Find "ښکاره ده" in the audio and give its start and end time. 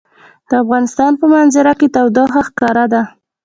2.47-3.01